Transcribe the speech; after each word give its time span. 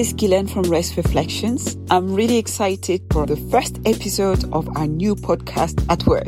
is 0.00 0.14
Guilaine 0.14 0.48
from 0.48 0.62
Race 0.62 0.96
Reflections. 0.96 1.76
I'm 1.90 2.14
really 2.14 2.38
excited 2.38 3.02
for 3.12 3.26
the 3.26 3.36
first 3.36 3.78
episode 3.84 4.50
of 4.50 4.66
our 4.74 4.86
new 4.86 5.14
podcast 5.14 5.84
at 5.90 6.06
work. 6.06 6.24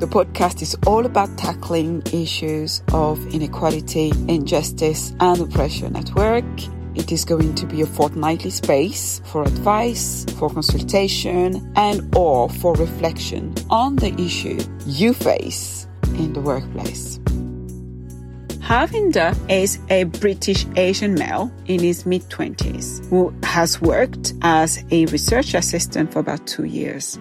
The 0.00 0.06
podcast 0.06 0.62
is 0.62 0.74
all 0.86 1.04
about 1.04 1.36
tackling 1.36 2.02
issues 2.14 2.82
of 2.94 3.18
inequality, 3.34 4.10
injustice, 4.26 5.12
and 5.20 5.38
oppression 5.38 5.96
at 5.96 6.08
work. 6.14 6.46
It 6.94 7.12
is 7.12 7.26
going 7.26 7.54
to 7.56 7.66
be 7.66 7.82
a 7.82 7.86
fortnightly 7.86 8.48
space 8.48 9.20
for 9.26 9.42
advice, 9.42 10.24
for 10.38 10.48
consultation, 10.48 11.70
and 11.76 12.16
or 12.16 12.48
for 12.48 12.72
reflection 12.76 13.54
on 13.68 13.96
the 13.96 14.18
issue 14.18 14.58
you 14.86 15.12
face 15.12 15.86
in 16.14 16.32
the 16.32 16.40
workplace. 16.40 17.20
Harvinder 18.70 19.34
is 19.50 19.80
a 19.88 20.04
British 20.04 20.64
Asian 20.76 21.14
male 21.14 21.50
in 21.66 21.80
his 21.80 22.06
mid 22.06 22.22
20s 22.30 23.04
who 23.10 23.34
has 23.42 23.80
worked 23.80 24.32
as 24.42 24.84
a 24.92 25.06
research 25.06 25.54
assistant 25.54 26.12
for 26.12 26.20
about 26.20 26.46
two 26.46 26.62
years. 26.62 27.18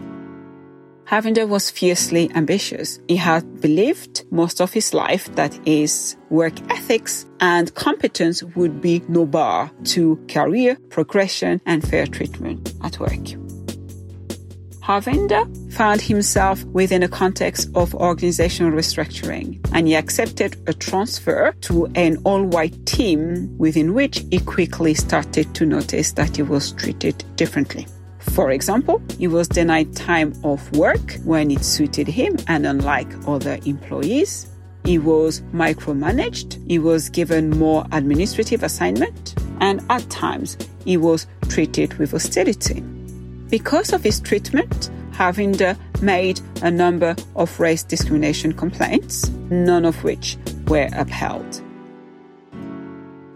Harvinder 1.08 1.48
was 1.48 1.72
fiercely 1.72 2.30
ambitious. 2.35 2.99
He 3.08 3.16
had 3.16 3.62
believed 3.62 4.25
most 4.30 4.62
of 4.62 4.73
his 4.73 4.94
life 4.94 5.25
that 5.38 5.59
his 5.66 6.17
work 6.30 6.53
ethics 6.70 7.25
and 7.39 7.73
competence 7.73 8.44
would 8.44 8.80
be 8.80 9.02
no 9.08 9.25
bar 9.25 9.72
to 9.86 10.23
career 10.27 10.77
progression 10.91 11.61
and 11.66 11.81
fair 11.81 12.05
treatment 12.05 12.75
at 12.84 13.00
work. 13.00 13.48
Harvinder 14.90 15.46
found 15.72 16.02
himself 16.02 16.64
within 16.64 17.04
a 17.04 17.08
context 17.08 17.70
of 17.76 17.94
organizational 17.94 18.72
restructuring, 18.72 19.60
and 19.72 19.88
he 19.88 19.96
accepted 19.96 20.56
a 20.66 20.74
transfer 20.74 21.54
to 21.62 21.86
an 21.94 22.18
all-white 22.24 22.88
team 22.88 23.56
within 23.59 23.94
which 23.94 24.26
he 24.31 24.40
quickly 24.40 24.96
started 24.96 25.54
to 25.54 25.68
notice 25.68 26.14
that 26.14 26.36
he 26.38 26.42
was 26.42 26.72
treated 26.72 27.23
differently. 27.36 27.86
For 28.18 28.50
example, 28.50 29.00
he 29.20 29.28
was 29.28 29.48
denied 29.48 29.96
time 29.96 30.34
off 30.42 30.72
work 30.72 31.20
when 31.24 31.52
it 31.52 31.64
suited 31.64 32.08
him 32.08 32.38
and 32.48 32.66
unlike 32.66 33.14
other 33.28 33.59
employees. 33.68 34.48
He 34.86 34.98
was 34.98 35.42
micromanaged, 35.53 36.68
he 36.68 36.80
was 36.80 37.09
given 37.09 37.52
more 37.52 37.86
administrative 37.92 38.64
assignment, 38.64 39.36
and 39.59 39.86
at 39.92 40.09
times 40.09 40.58
he 40.84 40.98
was 40.98 41.28
treated 41.48 41.94
with 42.00 42.09
hostility. 42.09 42.84
Because 43.50 43.94
of 43.94 44.03
his 44.03 44.19
treatment, 44.19 44.92
Harvinder 45.11 45.75
made 46.02 46.39
a 46.61 46.69
number 46.69 47.16
of 47.36 47.59
race 47.59 47.83
discrimination 47.83 48.53
complaints, 48.53 49.30
none 49.50 49.86
of 49.86 50.03
which 50.03 50.38
were 50.67 50.88
upheld. 50.94 51.61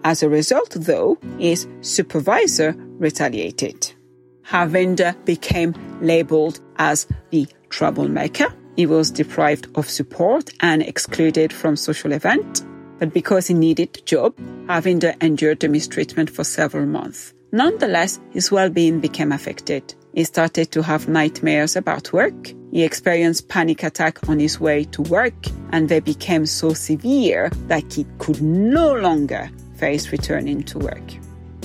As 0.03 0.21
a 0.21 0.29
result, 0.29 0.71
though, 0.71 1.17
his 1.39 1.67
supervisor 1.81 2.75
retaliated. 2.99 3.91
Harvinder 4.45 5.15
became 5.25 5.73
labeled 6.01 6.59
as 6.77 7.07
the 7.31 7.47
troublemaker. 7.69 8.53
He 8.75 8.85
was 8.85 9.09
deprived 9.09 9.67
of 9.75 9.89
support 9.89 10.53
and 10.59 10.83
excluded 10.83 11.51
from 11.51 11.75
social 11.75 12.11
events. 12.11 12.63
But 12.99 13.13
because 13.13 13.47
he 13.47 13.53
needed 13.53 13.93
the 13.93 14.01
job, 14.01 14.37
Harvinder 14.67 15.15
endured 15.21 15.59
the 15.59 15.69
mistreatment 15.69 16.29
for 16.29 16.43
several 16.43 16.85
months. 16.85 17.33
Nonetheless, 17.51 18.19
his 18.31 18.51
well-being 18.51 18.99
became 18.99 19.31
affected. 19.31 19.95
He 20.13 20.23
started 20.23 20.71
to 20.71 20.83
have 20.83 21.07
nightmares 21.07 21.75
about 21.75 22.13
work. 22.13 22.53
He 22.71 22.83
experienced 22.83 23.49
panic 23.49 23.83
attack 23.83 24.29
on 24.29 24.39
his 24.39 24.59
way 24.59 24.83
to 24.85 25.01
work 25.03 25.33
and 25.71 25.89
they 25.89 25.99
became 25.99 26.45
so 26.45 26.73
severe 26.73 27.49
that 27.67 27.93
he 27.93 28.05
could 28.19 28.41
no 28.41 28.93
longer 28.93 29.49
face 29.75 30.11
returning 30.11 30.63
to 30.63 30.79
work. 30.79 31.03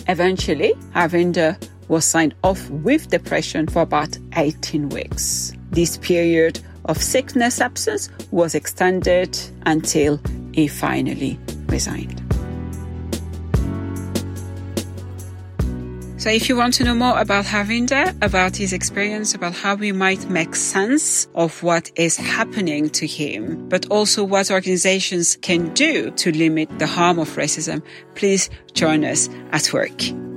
Eventually, 0.09 0.75
Harvinder 0.95 1.63
was 1.89 2.05
signed 2.05 2.35
off 2.43 2.69
with 2.71 3.09
depression 3.09 3.67
for 3.67 3.83
about 3.83 4.17
18 4.37 4.89
weeks. 4.91 5.53
This 5.71 5.99
period 5.99 6.61
of 6.87 7.03
sickness 7.03 7.61
absence 7.61 8.09
was 8.31 8.55
extended 8.55 9.39
until 9.67 10.21
he 10.53 10.69
finally 10.69 11.39
resigned. 11.67 12.28
So 16.29 16.35
if 16.35 16.47
you 16.51 16.57
want 16.57 16.75
to 16.75 16.85
know 16.85 16.95
more 16.95 17.19
about 17.19 17.47
Harvinder, 17.47 18.15
about 18.21 18.55
his 18.55 18.75
experience, 18.75 19.35
about 19.35 19.55
how 19.55 19.77
we 19.77 19.93
might 19.93 20.29
make 20.29 20.55
sense 20.57 21.27
of 21.35 21.63
what 21.63 21.91
is 21.97 22.19
happening 22.19 22.91
to 22.91 23.07
him, 23.07 23.67
but 23.71 23.87
also 23.87 24.25
what 24.25 24.51
organizations 24.51 25.39
can 25.41 25.73
do 25.73 26.11
to 26.11 26.31
limit 26.31 26.69
the 26.79 26.87
harm 26.87 27.19
of 27.19 27.31
racism, 27.37 27.83
please 28.15 28.51
join 28.75 29.07
us 29.07 29.31
at 29.53 29.73
work. 29.73 30.28